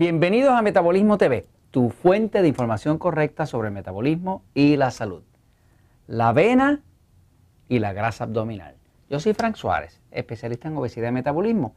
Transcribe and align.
Bienvenidos 0.00 0.54
a 0.54 0.62
Metabolismo 0.62 1.18
TV, 1.18 1.46
tu 1.70 1.90
fuente 1.90 2.40
de 2.40 2.48
información 2.48 2.96
correcta 2.96 3.44
sobre 3.44 3.68
el 3.68 3.74
metabolismo 3.74 4.42
y 4.54 4.78
la 4.78 4.90
salud. 4.92 5.22
La 6.06 6.28
avena 6.28 6.80
y 7.68 7.80
la 7.80 7.92
grasa 7.92 8.24
abdominal. 8.24 8.76
Yo 9.10 9.20
soy 9.20 9.34
Frank 9.34 9.56
Suárez, 9.56 10.00
especialista 10.10 10.68
en 10.68 10.78
obesidad 10.78 11.10
y 11.10 11.12
metabolismo. 11.12 11.74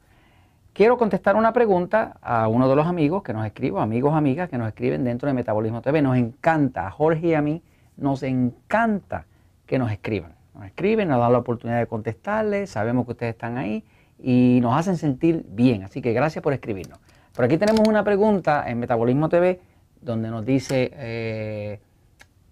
Quiero 0.72 0.98
contestar 0.98 1.36
una 1.36 1.52
pregunta 1.52 2.16
a 2.22 2.48
uno 2.48 2.70
de 2.70 2.78
los 2.78 2.88
amigos 2.88 3.24
que 3.24 3.34
nos 3.34 3.46
escribe, 3.46 3.82
amigos, 3.82 4.14
amigas 4.14 4.50
que 4.50 4.58
nos 4.58 4.70
escriben 4.70 5.04
dentro 5.04 5.28
de 5.28 5.34
Metabolismo 5.34 5.82
TV. 5.82 6.02
Nos 6.02 6.16
encanta, 6.16 6.88
a 6.88 6.92
Jorge 6.92 7.28
y 7.28 7.34
a 7.34 7.42
mí, 7.42 7.62
nos 7.98 8.24
encanta 8.24 9.26
que 9.66 9.78
nos 9.78 9.92
escriban. 9.92 10.34
Nos 10.56 10.66
escriben, 10.66 11.10
nos 11.10 11.20
dan 11.20 11.34
la 11.34 11.40
oportunidad 11.40 11.80
de 11.80 11.88
contestarles, 11.88 12.70
sabemos 12.70 13.04
que 13.06 13.12
ustedes 13.12 13.34
están 13.34 13.58
ahí 13.58 13.84
y 14.18 14.60
nos 14.62 14.80
hacen 14.80 14.96
sentir 14.96 15.46
bien. 15.50 15.84
Así 15.84 16.02
que 16.02 16.14
gracias 16.14 16.42
por 16.42 16.54
escribirnos. 16.54 17.02
Por 17.34 17.46
aquí 17.46 17.58
tenemos 17.58 17.88
una 17.88 18.04
pregunta 18.04 18.64
en 18.68 18.80
Metabolismo 18.80 19.28
TV 19.28 19.60
donde 20.00 20.30
nos 20.30 20.46
dice 20.46 20.92
eh, 20.94 21.80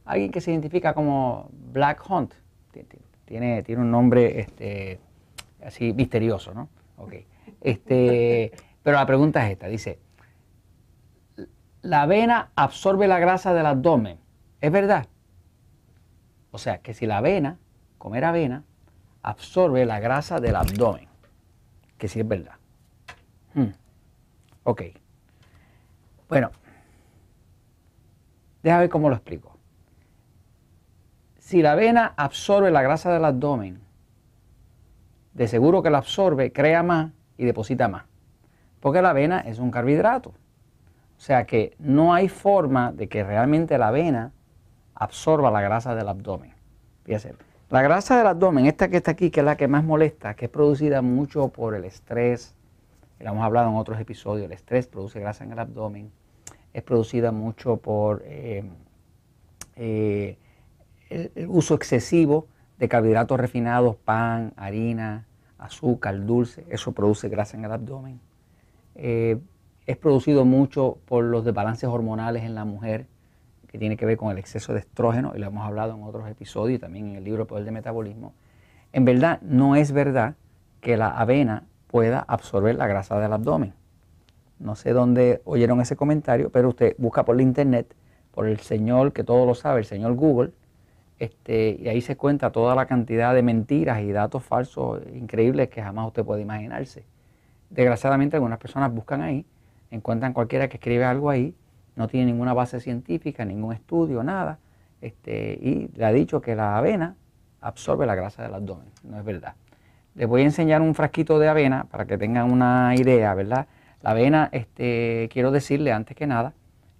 alguien 0.06 0.32
que 0.32 0.42
se 0.42 0.52
identifica 0.52 0.94
como 0.94 1.50
Black 1.52 2.04
Hunt. 2.10 2.34
Tiene, 3.26 3.64
tiene 3.64 3.82
un 3.82 3.92
nombre 3.92 4.40
este, 4.40 5.00
así 5.64 5.94
misterioso, 5.94 6.54
¿no? 6.54 6.70
Ok. 6.98 7.14
Este, 7.62 8.52
pero 8.84 8.98
la 8.98 9.06
pregunta 9.06 9.46
es 9.46 9.54
esta, 9.54 9.68
dice, 9.68 10.00
la 11.82 12.02
avena 12.04 12.52
absorbe 12.56 13.08
la 13.08 13.20
grasa 13.20 13.54
del 13.54 13.68
abdomen. 13.68 14.18
¿Es 14.62 14.72
verdad? 14.72 15.08
O 16.52 16.58
sea, 16.58 16.80
que 16.80 16.94
si 16.94 17.06
la 17.06 17.18
avena, 17.18 17.58
comer 17.98 18.26
avena, 18.26 18.64
absorbe 19.22 19.86
la 19.86 20.00
grasa 20.00 20.40
del 20.40 20.56
abdomen. 20.56 21.08
Que 21.98 22.08
sí 22.08 22.20
es 22.20 22.28
verdad. 22.28 22.56
Hmm. 23.54 23.70
Ok. 24.64 24.84
Bueno, 26.30 26.52
déjame 28.64 28.84
ver 28.84 28.90
cómo 28.90 29.10
lo 29.10 29.16
explico. 29.16 29.58
Si 31.40 31.62
la 31.62 31.74
avena 31.74 32.14
absorbe 32.16 32.72
la 32.72 32.82
grasa 32.82 33.12
del 33.12 33.26
abdomen, 33.26 33.82
de 35.34 35.48
seguro 35.48 35.82
que 35.82 35.90
la 35.90 35.98
absorbe, 35.98 36.52
crea 36.52 36.84
más 36.84 37.12
y 37.38 37.46
deposita 37.46 37.88
más. 37.88 38.06
Porque 38.80 39.02
la 39.02 39.10
avena 39.10 39.40
es 39.42 39.60
un 39.60 39.72
carbohidrato. 39.72 40.30
O 40.30 41.20
sea 41.20 41.46
que 41.46 41.76
no 41.78 42.14
hay 42.14 42.30
forma 42.30 42.92
de 42.92 43.08
que 43.08 43.24
realmente 43.24 43.78
la 43.78 43.90
avena 43.90 44.32
absorba 44.96 45.52
la 45.52 45.62
grasa 45.62 45.94
del 45.96 46.08
abdomen. 46.08 46.54
Fíjense, 47.04 47.36
la 47.70 47.82
grasa 47.82 48.18
del 48.18 48.28
abdomen, 48.28 48.66
esta 48.66 48.90
que 48.90 48.98
está 48.98 49.12
aquí, 49.12 49.30
que 49.30 49.40
es 49.40 49.46
la 49.46 49.56
que 49.56 49.68
más 49.68 49.84
molesta, 49.84 50.36
que 50.36 50.46
es 50.46 50.52
producida 50.52 51.02
mucho 51.02 51.50
por 51.50 51.76
el 51.76 51.86
estrés, 51.86 52.56
lo 53.24 53.32
hemos 53.32 53.44
hablado 53.44 53.70
en 53.70 53.76
otros 53.76 54.00
episodios, 54.00 54.46
el 54.46 54.52
estrés 54.52 54.88
produce 54.88 55.20
grasa 55.20 55.44
en 55.44 55.52
el 55.52 55.60
abdomen, 55.60 56.12
es 56.74 56.84
producida 56.84 57.32
mucho 57.32 57.78
por 57.78 58.24
eh, 58.26 58.64
eh, 59.76 60.38
el, 61.10 61.48
uso 61.48 61.76
excesivo 61.76 62.48
de 62.80 62.88
carbohidratos 62.88 63.40
refinados, 63.40 63.96
pan, 63.98 64.54
harina, 64.56 65.26
azúcar, 65.58 66.26
dulce, 66.26 66.66
eso 66.70 66.94
produce 66.94 67.30
grasa 67.30 67.58
en 67.58 67.66
el 67.66 67.72
abdomen. 67.72 68.20
Eh, 68.96 69.38
es 69.86 69.98
producido 69.98 70.46
mucho 70.46 70.98
por 71.06 71.24
los 71.24 71.44
desbalances 71.44 71.90
hormonales 71.90 72.44
en 72.44 72.56
la 72.56 72.66
mujer, 72.66 73.08
que 73.68 73.78
tiene 73.78 73.98
que 73.98 74.06
ver 74.06 74.18
con 74.18 74.32
el 74.32 74.38
exceso 74.38 74.74
de 74.74 74.80
estrógeno, 74.80 75.34
y 75.36 75.40
lo 75.40 75.48
hemos 75.48 75.66
hablado 75.66 75.96
en 75.96 76.04
otros 76.04 76.30
episodios 76.30 76.78
y 76.78 76.80
también 76.80 77.10
en 77.10 77.16
el 77.18 77.24
libro 77.24 77.48
Poder 77.48 77.66
de 77.66 77.72
Metabolismo. 77.72 78.34
En 78.94 79.06
verdad, 79.06 79.42
no 79.42 79.76
es 79.76 79.92
verdad 79.92 80.36
que 80.82 80.98
la 80.98 81.10
avena 81.10 81.64
pueda 81.92 82.26
absorber 82.28 82.76
la 82.76 82.88
grasa 82.88 83.20
del 83.20 83.34
abdomen. 83.34 83.74
No 84.60 84.76
sé 84.76 84.94
dónde 84.94 85.42
oyeron 85.46 85.82
ese 85.82 85.96
comentario, 85.96 86.50
pero 86.50 86.70
usted 86.70 86.96
busca 86.98 87.26
por 87.26 87.36
la 87.36 87.42
internet, 87.42 87.94
por 88.32 88.48
el 88.48 88.60
señor 88.60 89.12
que 89.12 89.24
todo 89.24 89.46
lo 89.46 89.56
sabe, 89.56 89.80
el 89.80 89.86
señor 89.86 90.14
Google, 90.14 90.52
este, 91.20 91.78
y 91.80 91.88
ahí 91.88 92.02
se 92.02 92.16
cuenta 92.16 92.52
toda 92.52 92.74
la 92.74 92.86
cantidad 92.86 93.36
de 93.36 93.44
mentiras 93.44 94.02
y 94.02 94.12
datos 94.12 94.44
falsos 94.44 95.02
increíbles 95.14 95.70
que 95.70 95.82
jamás 95.82 96.08
usted 96.08 96.24
puede 96.24 96.42
imaginarse. 96.42 97.04
Desgraciadamente 97.70 98.38
algunas 98.38 98.58
personas 98.58 98.92
buscan 98.94 99.22
ahí, 99.22 99.46
encuentran 99.92 100.34
cualquiera 100.34 100.68
que 100.68 100.78
escribe 100.78 101.06
algo 101.06 101.30
ahí, 101.30 101.54
no 101.96 102.08
tiene 102.08 102.28
ninguna 102.28 102.54
base 102.54 102.80
científica, 102.80 103.46
ningún 103.46 103.74
estudio, 103.74 104.24
nada, 104.24 104.60
este, 105.02 105.60
y 105.62 105.90
le 105.96 106.06
ha 106.06 106.12
dicho 106.12 106.42
que 106.42 106.56
la 106.56 106.78
avena 106.78 107.16
absorbe 107.60 108.06
la 108.06 108.16
grasa 108.16 108.44
del 108.44 108.54
abdomen. 108.54 108.88
No 109.04 109.20
es 109.20 109.26
verdad. 109.26 109.56
Les 110.16 110.28
voy 110.28 110.42
a 110.42 110.46
enseñar 110.46 110.82
un 110.82 110.94
frasquito 110.94 111.40
de 111.40 111.48
avena 111.48 111.86
para 111.86 112.06
que 112.06 112.18
tengan 112.18 112.52
una 112.52 112.94
idea, 112.96 113.34
¿verdad? 113.34 113.68
La 114.02 114.12
avena, 114.12 114.50
este, 114.52 115.30
quiero 115.32 115.52
decirle 115.52 115.94
antes 115.94 116.18
que 116.18 116.28
nada, 116.28 116.54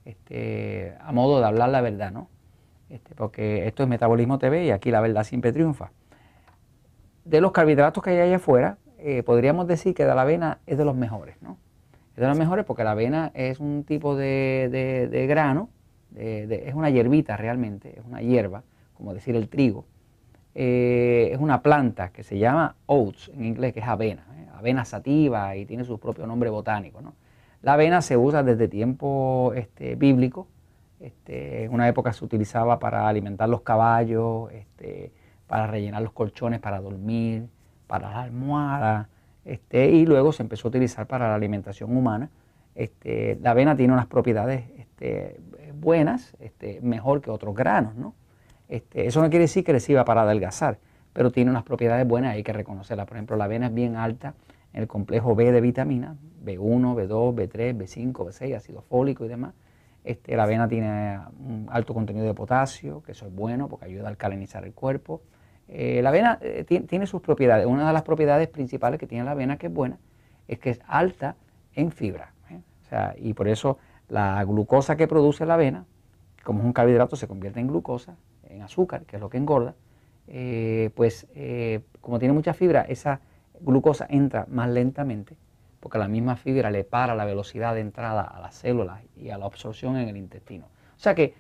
este, 0.06 0.94
a 1.00 1.12
modo 1.12 1.40
de 1.40 1.46
hablar 1.46 1.70
la 1.70 1.82
verdad, 1.82 2.12
¿no? 2.12 2.30
Este, 2.90 3.14
porque 3.16 3.68
esto 3.68 3.84
es 3.84 3.90
Metabolismo 3.90 4.40
TV 4.40 4.66
y 4.66 4.72
aquí 4.72 4.92
la 4.92 5.02
verdad 5.02 5.24
siempre 5.24 5.52
triunfa. 5.52 5.92
De 7.26 7.42
los 7.42 7.52
carbohidratos 7.52 8.04
que 8.04 8.12
hay 8.12 8.20
allá 8.20 8.38
afuera, 8.38 8.78
eh, 8.98 9.24
podríamos 9.24 9.68
decir 9.68 9.94
que 9.94 10.06
de 10.06 10.16
la 10.16 10.22
avena 10.22 10.60
es 10.66 10.78
de 10.78 10.86
los 10.86 10.96
mejores, 10.96 11.36
¿no? 11.42 11.58
Es 12.16 12.22
de 12.22 12.28
los 12.28 12.38
mejores 12.38 12.66
porque 12.66 12.84
la 12.84 12.92
avena 12.92 13.32
es 13.34 13.60
un 13.60 13.84
tipo 13.84 14.16
de, 14.16 15.26
grano, 15.30 15.70
es 16.16 16.74
una 16.74 16.90
hierbita 16.90 17.38
realmente, 17.38 17.98
es 17.98 18.06
una 18.06 18.22
hierba, 18.22 18.64
como 18.94 19.14
decir 19.14 19.36
el 19.36 19.48
trigo, 19.48 19.86
eh, 20.54 21.30
es 21.32 21.40
una 21.40 21.62
planta 21.62 22.10
que 22.10 22.24
se 22.24 22.38
llama 22.38 22.76
oats, 22.86 23.30
en 23.34 23.46
inglés, 23.46 23.74
que 23.74 23.80
es 23.80 23.88
avena, 23.88 24.26
¿eh? 24.36 24.48
avena 24.54 24.84
sativa 24.84 25.56
y 25.56 25.66
tiene 25.66 25.84
su 25.86 25.98
propio 26.00 26.28
nombre 26.28 26.50
botánico. 26.50 27.02
La 27.62 27.74
avena 27.74 28.02
se 28.02 28.18
usa 28.18 28.44
desde 28.44 28.68
tiempo 28.68 29.54
este, 29.56 29.96
bíblico, 29.96 30.48
este, 31.00 31.64
en 31.66 31.74
una 31.74 31.88
época 31.88 32.12
se 32.14 32.26
utilizaba 32.26 32.80
para 32.80 33.08
alimentar 33.08 33.48
los 33.48 33.62
caballos, 33.62 34.52
este, 34.52 35.12
para 35.48 35.68
rellenar 35.68 36.02
los 36.02 36.12
colchones, 36.12 36.60
para 36.60 36.82
dormir, 36.82 37.48
para 37.88 38.10
la 38.10 38.22
almohada, 38.24 39.10
este, 39.46 39.90
y 39.90 40.06
luego 40.06 40.32
se 40.32 40.44
empezó 40.44 40.68
a 40.68 40.70
utilizar 40.70 41.08
para 41.08 41.28
la 41.28 41.36
alimentación 41.36 41.96
humana. 41.96 42.30
La 43.42 43.52
avena 43.52 43.76
tiene 43.76 43.94
unas 43.94 44.06
propiedades 44.06 44.64
buenas, 45.76 46.36
mejor 46.82 47.22
que 47.22 47.30
otros 47.30 47.54
granos, 47.54 47.96
¿no? 47.96 48.14
Este, 48.72 49.06
eso 49.06 49.22
no 49.22 49.30
quiere 49.30 49.44
decir 49.44 49.66
que 49.66 49.74
le 49.74 49.82
sirva 49.82 50.06
para 50.06 50.22
adelgazar, 50.22 50.80
pero 51.12 51.30
tiene 51.30 51.52
unas 51.52 51.64
propiedades 51.64 52.08
buenas, 52.08 52.36
hay 52.36 52.42
que 52.42 52.54
reconocerlas. 52.54 53.06
Por 53.06 53.18
ejemplo, 53.18 53.36
la 53.36 53.44
avena 53.44 53.68
es 53.68 53.74
bien 53.74 53.98
alta 53.98 54.34
en 54.72 54.82
el 54.82 54.88
complejo 54.88 55.36
B 55.36 55.52
de 55.52 55.60
vitaminas, 55.60 56.16
B1, 56.46 56.96
B2, 56.96 57.36
B3, 57.36 57.78
B5, 57.78 58.14
B6, 58.14 58.56
ácido 58.56 58.82
fólico 58.82 59.26
y 59.26 59.28
demás. 59.28 59.56
Este, 60.06 60.38
la 60.38 60.44
avena 60.44 60.70
tiene 60.70 61.20
un 61.38 61.68
alto 61.70 61.94
contenido 61.94 62.26
de 62.26 62.34
potasio, 62.34 63.04
que 63.04 63.12
eso 63.12 63.28
es 63.28 63.36
bueno 63.36 63.68
porque 63.68 63.88
ayuda 63.88 64.06
a 64.06 64.08
alcalinizar 64.08 64.64
el 64.64 64.72
cuerpo. 64.72 65.22
Eh, 65.68 66.02
la 66.02 66.08
avena 66.08 66.40
eh, 66.42 66.64
tiene 66.64 67.08
sus 67.08 67.20
propiedades. 67.20 67.66
Una 67.66 67.86
de 67.86 67.92
las 67.92 68.04
propiedades 68.04 68.48
principales 68.48 69.02
que 69.02 69.06
tiene 69.06 69.26
la 69.26 69.32
avena, 69.32 69.58
que 69.58 69.68
es 69.68 69.74
buena, 69.74 70.00
es 70.48 70.60
que 70.60 70.70
es 70.70 70.80
alta 70.88 71.36
en 71.76 71.92
fibra. 71.92 72.32
¿eh? 72.50 72.62
O 72.86 72.88
sea, 72.88 73.16
y 73.18 73.34
por 73.34 73.50
eso 73.50 73.80
la 74.08 74.42
glucosa 74.46 74.96
que 74.96 75.10
produce 75.10 75.46
la 75.46 75.56
avena, 75.56 75.84
como 76.46 76.60
es 76.62 76.66
un 76.66 76.72
carbohidrato, 76.72 77.18
se 77.18 77.28
convierte 77.28 77.60
en 77.60 77.68
glucosa 77.68 78.16
en 78.54 78.62
azúcar, 78.62 79.04
que 79.04 79.18
es 79.18 79.22
lo 79.22 79.30
que 79.30 79.38
engorda, 79.38 79.76
eh, 80.28 80.92
pues 80.96 81.28
eh, 81.36 81.82
como 82.00 82.20
tiene 82.20 82.34
mucha 82.34 82.54
fibra, 82.54 82.82
esa 82.82 83.22
glucosa 83.60 84.06
entra 84.10 84.46
más 84.50 84.70
lentamente, 84.70 85.36
porque 85.80 85.98
la 85.98 86.08
misma 86.08 86.36
fibra 86.36 86.72
le 86.72 86.84
para 86.84 87.16
la 87.16 87.26
velocidad 87.26 87.74
de 87.74 87.82
entrada 87.82 88.22
a 88.22 88.40
las 88.40 88.56
células 88.56 89.02
y 89.16 89.30
a 89.30 89.38
la 89.38 89.46
absorción 89.46 89.98
en 89.98 90.08
el 90.08 90.18
intestino. 90.18 90.66
O 90.96 91.00
sea 91.00 91.16
que 91.16 91.34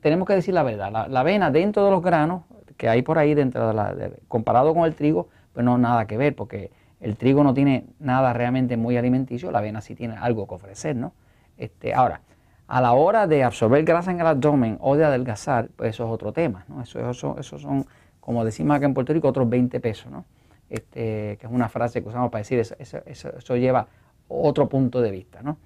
tenemos 0.00 0.26
que 0.26 0.34
decir 0.34 0.54
la 0.54 0.62
verdad, 0.62 0.90
la, 0.90 1.20
avena 1.20 1.50
dentro 1.50 1.84
de 1.84 1.90
los 1.90 2.02
granos 2.02 2.42
que 2.76 2.88
hay 2.88 3.02
por 3.02 3.18
ahí, 3.18 3.34
dentro 3.34 3.68
de 3.68 3.74
la, 3.74 4.10
comparado 4.28 4.74
con 4.74 4.84
el 4.84 4.94
trigo, 4.94 5.28
pues 5.52 5.64
no 5.64 5.78
nada 5.78 6.06
que 6.06 6.16
ver, 6.16 6.34
porque 6.34 6.70
el 7.00 7.16
trigo 7.16 7.44
no 7.44 7.54
tiene 7.54 7.86
nada 7.98 8.32
realmente 8.32 8.76
muy 8.76 8.96
alimenticio, 8.96 9.50
la 9.50 9.58
avena 9.58 9.80
sí 9.80 9.94
tiene 9.94 10.16
algo 10.16 10.46
que 10.46 10.54
ofrecer, 10.54 10.96
¿no? 10.96 11.12
Este, 11.56 11.94
ahora, 11.94 12.22
a 12.70 12.80
la 12.80 12.92
hora 12.92 13.26
de 13.26 13.42
absorber 13.42 13.82
grasa 13.82 14.12
en 14.12 14.20
el 14.20 14.26
abdomen 14.28 14.78
o 14.80 14.94
de 14.94 15.04
adelgazar, 15.04 15.70
pues 15.74 15.90
eso 15.90 16.04
es 16.04 16.10
otro 16.10 16.32
tema, 16.32 16.64
¿no? 16.68 16.80
Eso, 16.82 17.12
son, 17.42 17.84
como 18.20 18.44
decimos 18.44 18.76
acá 18.76 18.86
en 18.86 18.94
Puerto 18.94 19.12
Rico, 19.12 19.26
otros 19.26 19.50
20 19.50 19.80
pesos, 19.80 20.10
¿no? 20.12 20.24
Este, 20.68 21.36
que 21.40 21.46
es 21.46 21.52
una 21.52 21.68
frase 21.68 22.00
que 22.00 22.08
usamos 22.08 22.30
para 22.30 22.42
decir 22.42 22.60
eso, 22.60 22.76
eso, 22.78 23.56
lleva 23.56 23.88
otro 24.28 24.68
punto 24.68 25.00
de 25.00 25.10
vista, 25.10 25.42
¿no? 25.42 25.58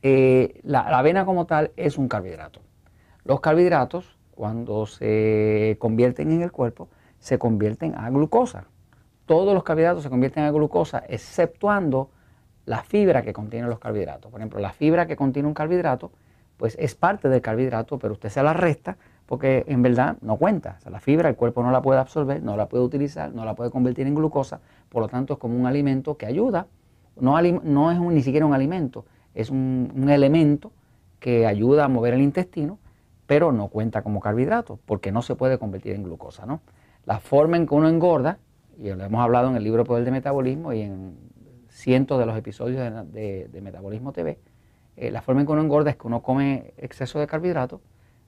Eh, 0.00 0.60
la, 0.62 0.80
avena 0.80 1.26
como 1.26 1.44
tal 1.44 1.70
es 1.76 1.98
un 1.98 2.08
carbohidrato. 2.08 2.60
Los 3.24 3.40
carbohidratos, 3.40 4.16
cuando 4.30 4.86
se 4.86 5.76
convierten 5.78 6.32
en 6.32 6.40
el 6.40 6.50
cuerpo, 6.50 6.88
se 7.18 7.38
convierten 7.38 7.94
a 7.94 8.08
glucosa. 8.08 8.64
Todos 9.26 9.52
los 9.52 9.64
carbohidratos 9.64 10.02
se 10.02 10.08
convierten 10.08 10.44
a 10.44 10.50
glucosa, 10.50 11.04
exceptuando 11.06 12.08
la 12.70 12.84
fibra 12.84 13.22
que 13.22 13.32
contiene 13.32 13.66
los 13.66 13.80
carbohidratos. 13.80 14.30
Por 14.30 14.40
ejemplo, 14.40 14.60
la 14.60 14.70
fibra 14.70 15.06
que 15.08 15.16
contiene 15.16 15.48
un 15.48 15.54
carbohidrato, 15.54 16.12
pues 16.56 16.76
es 16.78 16.94
parte 16.94 17.28
del 17.28 17.40
carbohidrato, 17.40 17.98
pero 17.98 18.12
usted 18.12 18.28
se 18.28 18.40
la 18.44 18.52
resta 18.52 18.96
porque 19.26 19.64
en 19.66 19.82
verdad 19.82 20.18
no 20.20 20.36
cuenta. 20.36 20.76
O 20.78 20.82
sea, 20.82 20.92
la 20.92 21.00
fibra 21.00 21.28
el 21.28 21.34
cuerpo 21.34 21.64
no 21.64 21.72
la 21.72 21.82
puede 21.82 21.98
absorber, 21.98 22.40
no 22.44 22.56
la 22.56 22.68
puede 22.68 22.84
utilizar, 22.84 23.34
no 23.34 23.44
la 23.44 23.56
puede 23.56 23.72
convertir 23.72 24.06
en 24.06 24.14
glucosa, 24.14 24.60
por 24.88 25.02
lo 25.02 25.08
tanto 25.08 25.32
es 25.32 25.40
como 25.40 25.58
un 25.58 25.66
alimento 25.66 26.16
que 26.16 26.26
ayuda. 26.26 26.68
No, 27.18 27.36
es 27.40 27.98
ni 27.98 28.22
siquiera 28.22 28.46
un 28.46 28.54
alimento, 28.54 29.04
es 29.34 29.50
un, 29.50 30.06
elemento 30.08 30.70
que 31.18 31.48
ayuda 31.48 31.86
a 31.86 31.88
mover 31.88 32.14
el 32.14 32.22
intestino, 32.22 32.78
pero 33.26 33.50
no 33.50 33.66
cuenta 33.66 34.02
como 34.02 34.20
carbohidrato, 34.20 34.78
porque 34.86 35.10
no 35.10 35.22
se 35.22 35.34
puede 35.34 35.58
convertir 35.58 35.96
en 35.96 36.04
glucosa. 36.04 36.46
¿no? 36.46 36.60
La 37.04 37.18
forma 37.18 37.56
en 37.56 37.66
que 37.66 37.74
uno 37.74 37.88
engorda, 37.88 38.38
y 38.78 38.90
lo 38.90 39.02
hemos 39.02 39.20
hablado 39.20 39.50
en 39.50 39.56
el 39.56 39.64
libro 39.64 39.82
Poder 39.82 40.04
de 40.04 40.12
Metabolismo 40.12 40.72
y 40.72 40.82
en 40.82 41.29
cientos 41.70 42.18
de 42.18 42.26
los 42.26 42.36
episodios 42.36 42.82
de, 43.12 43.60
Metabolismo 43.62 44.12
TV, 44.12 44.38
eh, 44.96 45.10
la 45.10 45.22
forma 45.22 45.40
en 45.40 45.46
que 45.46 45.52
uno 45.52 45.62
engorda 45.62 45.90
es 45.90 45.96
que 45.96 46.06
uno 46.06 46.22
come 46.22 46.74
exceso 46.76 47.18
de 47.18 47.26
carbohidratos, 47.26 47.80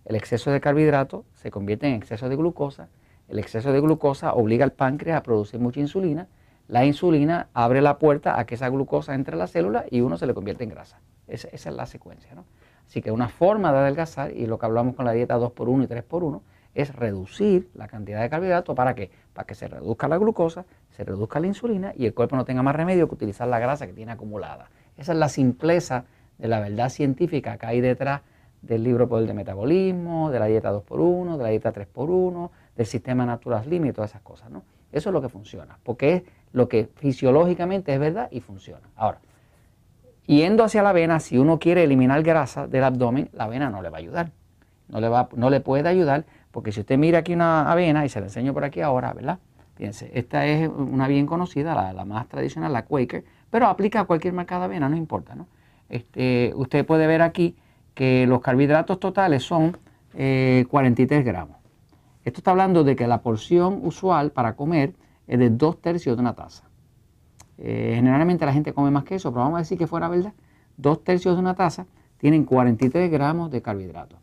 el 0.04 0.16
exceso 0.16 0.50
de 0.50 0.60
carbohidratos 0.60 1.24
se 1.34 1.50
convierte 1.50 1.86
en 1.86 1.94
exceso 1.94 2.28
de 2.28 2.36
glucosa, 2.36 2.88
el 3.28 3.38
exceso 3.38 3.72
de 3.72 3.80
glucosa 3.80 4.32
obliga 4.34 4.64
al 4.64 4.72
páncreas 4.72 5.18
a 5.18 5.22
producir 5.22 5.60
mucha 5.60 5.80
insulina, 5.80 6.28
la 6.68 6.84
insulina 6.84 7.48
abre 7.52 7.82
la 7.82 7.98
puerta 7.98 8.38
a 8.38 8.46
que 8.46 8.54
esa 8.54 8.68
glucosa 8.68 9.14
entre 9.14 9.34
a 9.34 9.38
la 9.38 9.46
célula 9.46 9.84
y 9.90 10.00
uno 10.00 10.16
se 10.16 10.26
le 10.26 10.34
convierte 10.34 10.64
en 10.64 10.70
grasa. 10.70 11.00
Esa, 11.26 11.48
es 11.48 11.66
la 11.66 11.86
secuencia. 11.86 12.30
Así 12.86 13.02
que 13.02 13.10
una 13.10 13.28
forma 13.28 13.72
de 13.72 13.78
adelgazar, 13.78 14.32
y 14.32 14.46
lo 14.46 14.58
que 14.58 14.66
hablamos 14.66 14.94
con 14.94 15.04
la 15.04 15.12
dieta 15.12 15.38
2x1 15.38 15.84
y 15.84 15.86
3x1, 15.86 16.40
es 16.74 16.94
reducir 16.94 17.68
la 17.74 17.88
cantidad 17.88 18.20
de 18.20 18.30
carbohidratos 18.30 18.74
para 18.74 18.94
que, 18.94 19.10
para 19.32 19.46
que 19.46 19.54
se 19.54 19.68
reduzca 19.68 20.08
la 20.08 20.18
glucosa, 20.18 20.64
se 20.90 21.04
reduzca 21.04 21.40
la 21.40 21.46
insulina 21.46 21.92
y 21.96 22.06
el 22.06 22.14
cuerpo 22.14 22.36
no 22.36 22.44
tenga 22.44 22.62
más 22.62 22.74
remedio 22.74 23.08
que 23.08 23.14
utilizar 23.14 23.48
la 23.48 23.58
grasa 23.58 23.86
que 23.86 23.92
tiene 23.92 24.12
acumulada. 24.12 24.70
Esa 24.96 25.12
es 25.12 25.18
la 25.18 25.28
simpleza 25.28 26.04
de 26.38 26.48
la 26.48 26.60
verdad 26.60 26.88
científica 26.88 27.56
que 27.58 27.66
hay 27.66 27.80
detrás 27.80 28.22
del 28.62 28.84
libro 28.84 29.08
Poder 29.08 29.26
de 29.26 29.34
Metabolismo, 29.34 30.30
de 30.30 30.38
la 30.38 30.46
dieta 30.46 30.72
2x1, 30.72 31.36
de 31.36 31.42
la 31.42 31.48
dieta 31.50 31.72
3x1, 31.72 32.50
del 32.76 32.86
sistema 32.86 33.26
Natural 33.26 33.64
Slim 33.64 33.86
y 33.86 33.92
todas 33.92 34.10
esas 34.10 34.22
cosas. 34.22 34.50
¿no? 34.50 34.62
Eso 34.92 35.10
es 35.10 35.12
lo 35.12 35.20
que 35.20 35.28
funciona, 35.28 35.78
porque 35.82 36.14
es 36.14 36.22
lo 36.52 36.68
que 36.68 36.88
fisiológicamente 36.96 37.92
es 37.92 38.00
verdad 38.00 38.28
y 38.30 38.40
funciona. 38.40 38.88
Ahora, 38.94 39.20
yendo 40.26 40.64
hacia 40.64 40.82
la 40.82 40.92
vena, 40.92 41.18
si 41.18 41.38
uno 41.38 41.58
quiere 41.58 41.84
eliminar 41.84 42.22
grasa 42.22 42.66
del 42.66 42.84
abdomen, 42.84 43.30
la 43.32 43.48
vena 43.48 43.70
no 43.70 43.82
le 43.82 43.90
va 43.90 43.98
a 43.98 44.00
ayudar. 44.00 44.30
No 44.88 45.00
le, 45.00 45.08
va, 45.08 45.28
no 45.34 45.48
le 45.48 45.60
puede 45.60 45.88
ayudar, 45.88 46.26
porque 46.52 46.70
si 46.70 46.80
usted 46.80 46.98
mira 46.98 47.18
aquí 47.18 47.32
una 47.32 47.70
avena, 47.70 48.04
y 48.04 48.08
se 48.08 48.20
la 48.20 48.26
enseño 48.26 48.54
por 48.54 48.64
aquí 48.64 48.80
ahora, 48.80 49.12
¿verdad? 49.12 49.38
Fíjense, 49.74 50.10
esta 50.14 50.46
es 50.46 50.68
una 50.68 51.08
bien 51.08 51.26
conocida, 51.26 51.92
la, 51.92 52.04
más 52.04 52.28
tradicional, 52.28 52.72
la 52.72 52.84
Quaker, 52.84 53.24
pero 53.50 53.66
aplica 53.66 54.00
a 54.00 54.04
cualquier 54.04 54.34
marca 54.34 54.58
de 54.58 54.66
avena, 54.66 54.88
no 54.88 54.96
importa, 54.96 55.34
¿no? 55.34 55.48
Este, 55.88 56.52
usted 56.54 56.86
puede 56.86 57.06
ver 57.06 57.22
aquí 57.22 57.56
que 57.94 58.26
los 58.26 58.40
carbohidratos 58.40 59.00
totales 59.00 59.42
son 59.42 59.76
43 60.12 61.20
eh, 61.20 61.22
gramos. 61.22 61.56
Esto 62.24 62.40
está 62.40 62.52
hablando 62.52 62.84
de 62.84 62.96
que 62.96 63.06
la 63.06 63.22
porción 63.22 63.80
usual 63.82 64.30
para 64.30 64.54
comer 64.54 64.94
es 65.26 65.38
de 65.38 65.50
dos 65.50 65.80
tercios 65.80 66.16
de 66.16 66.20
una 66.20 66.34
taza. 66.34 66.64
Eh, 67.58 67.92
generalmente 67.94 68.46
la 68.46 68.52
gente 68.52 68.72
come 68.72 68.90
más 68.90 69.04
que 69.04 69.16
eso, 69.16 69.32
pero 69.32 69.44
vamos 69.44 69.56
a 69.56 69.60
decir 69.60 69.78
que 69.78 69.86
fuera 69.86 70.08
verdad. 70.08 70.32
Dos 70.76 71.02
tercios 71.02 71.34
de 71.34 71.40
una 71.40 71.54
taza 71.54 71.86
tienen 72.18 72.44
43 72.44 73.10
gramos 73.10 73.50
de 73.50 73.62
carbohidratos. 73.62 74.18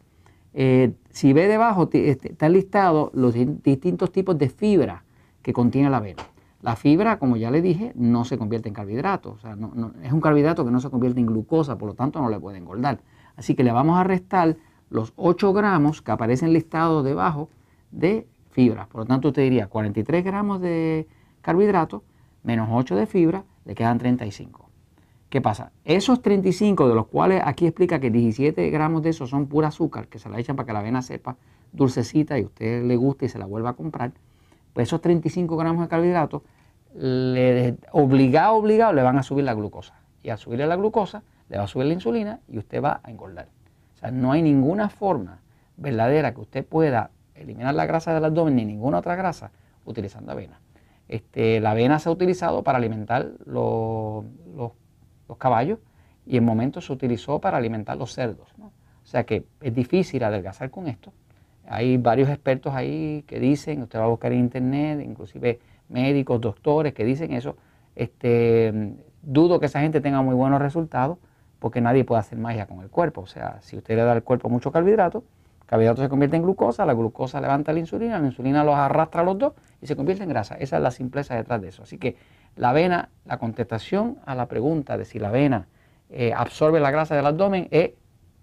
Eh, 0.53 0.93
si 1.11 1.33
ve 1.33 1.47
debajo, 1.47 1.89
este, 1.91 2.31
están 2.31 2.53
listados 2.53 3.11
los 3.13 3.33
distintos 3.33 4.11
tipos 4.11 4.37
de 4.37 4.49
fibra 4.49 5.03
que 5.41 5.53
contiene 5.53 5.89
la 5.89 5.97
avena. 5.97 6.23
La 6.61 6.75
fibra, 6.75 7.19
como 7.19 7.37
ya 7.37 7.51
le 7.51 7.61
dije, 7.61 7.93
no 7.95 8.25
se 8.25 8.37
convierte 8.37 8.67
en 8.67 8.75
carbohidrato. 8.75 9.31
O 9.31 9.37
sea, 9.39 9.55
es 10.03 10.11
un 10.11 10.21
carbohidrato 10.21 10.65
que 10.65 10.71
no 10.71 10.81
se 10.81 10.89
convierte 10.89 11.19
en 11.19 11.27
glucosa, 11.27 11.77
por 11.77 11.87
lo 11.87 11.93
tanto 11.93 12.21
no 12.21 12.29
le 12.29 12.39
puede 12.39 12.57
engordar. 12.57 12.99
Así 13.37 13.55
que 13.55 13.63
le 13.63 13.71
vamos 13.71 13.97
a 13.97 14.03
restar 14.03 14.57
los 14.89 15.13
8 15.15 15.53
gramos 15.53 16.01
que 16.01 16.11
aparecen 16.11 16.51
listados 16.51 17.05
debajo 17.05 17.49
de 17.91 18.27
fibra. 18.51 18.87
Por 18.87 19.01
lo 19.01 19.05
tanto, 19.05 19.29
usted 19.29 19.43
diría 19.43 19.67
43 19.67 20.25
gramos 20.25 20.59
de 20.59 21.07
carbohidratos 21.41 22.01
menos 22.43 22.69
8 22.71 22.95
de 22.95 23.05
fibra, 23.05 23.43
le 23.65 23.75
quedan 23.75 23.97
35. 23.97 24.68
¿Qué 25.29 25.41
pasa? 25.41 25.71
Esos 25.85 26.21
35, 26.23 26.89
de 26.89 26.95
los 26.95 27.07
cuales 27.07 27.43
aquí 27.45 27.67
explica 27.67 27.99
que 27.99 28.09
17 28.09 28.69
gramos 28.71 29.03
de 29.03 29.11
esos 29.11 29.29
son 29.29 29.47
pura 29.47 29.67
azúcar, 29.67 30.07
que 30.07 30.17
se 30.17 30.27
la 30.27 30.39
echan 30.39 30.55
para 30.55 30.65
que 30.65 30.73
la 30.73 30.79
avena 30.79 31.03
sepa 31.03 31.37
dulcecita 31.71 32.39
y 32.39 32.43
a 32.43 32.45
usted 32.45 32.83
le 32.83 32.95
guste 32.95 33.27
y 33.27 33.29
se 33.29 33.37
la 33.37 33.45
vuelva 33.45 33.71
a 33.71 33.73
comprar, 33.73 34.11
pues 34.73 34.87
esos 34.87 35.01
35 35.01 35.55
gramos 35.55 35.83
de 35.83 35.87
carbohidratos, 35.87 36.41
le, 36.95 37.77
obligado, 37.91 38.55
obligado, 38.55 38.93
le 38.93 39.03
van 39.03 39.19
a 39.19 39.23
subir 39.23 39.45
la 39.45 39.53
glucosa. 39.53 39.93
Y 40.23 40.29
al 40.29 40.39
subirle 40.39 40.65
la 40.65 40.75
glucosa, 40.75 41.21
le 41.49 41.57
va 41.57 41.65
a 41.65 41.67
subir 41.67 41.85
la 41.85 41.93
insulina 41.93 42.39
y 42.47 42.57
usted 42.57 42.81
va 42.81 42.99
a 43.03 43.11
engordar. 43.11 43.47
O 43.95 43.97
sea, 43.99 44.09
no 44.09 44.31
hay 44.31 44.41
ninguna 44.41 44.89
forma 44.89 45.41
verdadera 45.77 46.33
que 46.33 46.41
usted 46.41 46.65
pueda 46.65 47.11
eliminar 47.35 47.75
la 47.75 47.85
grasa 47.85 48.13
del 48.13 48.25
abdomen 48.25 48.55
ni 48.55 48.65
ninguna 48.65 48.97
otra 48.97 49.15
grasa 49.15 49.51
utilizando 49.85 50.31
avena. 50.31 50.59
Este, 51.07 51.59
la 51.59 51.71
avena 51.71 51.99
se 51.99 52.09
ha 52.09 52.11
utilizado 52.11 52.63
para 52.63 52.77
alimentar 52.77 53.31
los, 53.45 54.25
caballos 55.37 55.79
y 56.25 56.37
en 56.37 56.45
momentos 56.45 56.85
se 56.85 56.93
utilizó 56.93 57.39
para 57.39 57.57
alimentar 57.57 57.97
los 57.97 58.13
cerdos. 58.13 58.47
O 58.59 59.05
sea 59.05 59.23
que 59.23 59.45
es 59.61 59.73
difícil 59.73 60.23
adelgazar 60.23 60.69
con 60.69 60.87
esto. 60.87 61.11
Hay 61.67 61.97
varios 61.97 62.29
expertos 62.29 62.73
ahí 62.73 63.23
que 63.27 63.39
dicen, 63.39 63.83
usted 63.83 63.99
va 63.99 64.05
a 64.05 64.07
buscar 64.07 64.31
en 64.31 64.39
internet, 64.39 65.01
inclusive 65.03 65.59
médicos, 65.87 66.41
doctores 66.41 66.93
que 66.93 67.03
dicen 67.05 67.33
eso. 67.33 67.57
Este, 67.95 68.95
dudo 69.21 69.59
que 69.59 69.65
esa 69.67 69.81
gente 69.81 70.01
tenga 70.01 70.21
muy 70.21 70.35
buenos 70.35 70.61
resultados 70.61 71.17
porque 71.59 71.81
nadie 71.81 72.05
puede 72.05 72.21
hacer 72.21 72.37
magia 72.37 72.65
con 72.65 72.81
el 72.81 72.89
cuerpo. 72.89 73.21
O 73.21 73.27
sea, 73.27 73.57
si 73.61 73.77
usted 73.77 73.95
le 73.95 74.03
da 74.03 74.13
al 74.13 74.23
cuerpo 74.23 74.49
mucho 74.49 74.71
carbohidrato, 74.71 75.23
el 75.61 75.67
carbohidrato 75.67 76.01
se 76.01 76.09
convierte 76.09 76.37
en 76.37 76.43
glucosa, 76.43 76.85
la 76.85 76.93
glucosa 76.93 77.41
levanta 77.41 77.73
la 77.73 77.79
insulina, 77.79 78.17
la 78.17 78.27
insulina 78.27 78.63
los 78.63 78.75
arrastra 78.75 79.21
a 79.21 79.23
los 79.23 79.37
dos 79.37 79.53
y 79.81 79.87
se 79.87 79.95
convierte 79.95 80.23
en 80.23 80.29
grasa. 80.29 80.55
Esa 80.55 80.77
es 80.77 80.83
la 80.83 80.91
simpleza 80.91 81.35
detrás 81.35 81.61
de 81.61 81.69
eso. 81.69 81.83
Así 81.83 81.97
que 81.97 82.15
la 82.55 82.69
avena, 82.69 83.09
la 83.25 83.37
contestación 83.37 84.19
a 84.25 84.35
la 84.35 84.47
pregunta 84.47 84.97
de 84.97 85.05
si 85.05 85.19
la 85.19 85.29
avena 85.29 85.67
eh, 86.09 86.33
absorbe 86.35 86.79
la 86.79 86.91
grasa 86.91 87.15
del 87.15 87.25
abdomen 87.25 87.67
es 87.71 87.91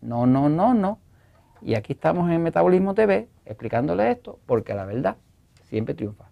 no, 0.00 0.26
no, 0.26 0.48
no, 0.48 0.74
no. 0.74 1.00
Y 1.62 1.74
aquí 1.74 1.94
estamos 1.94 2.30
en 2.30 2.42
Metabolismo 2.42 2.94
TV 2.94 3.28
explicándole 3.44 4.10
esto 4.10 4.38
porque 4.46 4.74
la 4.74 4.84
verdad 4.84 5.16
siempre 5.64 5.94
triunfa. 5.94 6.26